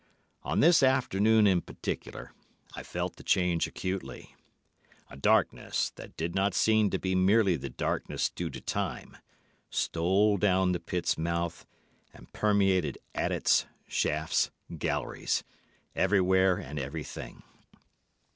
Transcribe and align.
"On 0.41 0.61
this 0.61 0.81
afternoon 0.81 1.45
in 1.45 1.61
particular 1.61 2.33
I 2.73 2.81
felt 2.81 3.17
the 3.17 3.23
change 3.23 3.67
acutely. 3.67 4.35
A 5.11 5.15
darkness, 5.15 5.91
that 5.91 6.17
did 6.17 6.33
not 6.33 6.55
seem 6.55 6.89
to 6.89 6.97
be 6.97 7.13
merely 7.13 7.55
the 7.55 7.69
darkness 7.69 8.27
due 8.31 8.49
to 8.49 8.59
time, 8.59 9.15
stole 9.69 10.37
down 10.37 10.71
the 10.71 10.79
pit's 10.79 11.19
mouth 11.19 11.67
and 12.15 12.33
permeated 12.33 12.97
adits, 13.13 13.65
shafts, 13.87 14.49
galleries—everywhere 14.75 16.57
and 16.57 16.79
everything. 16.79 17.43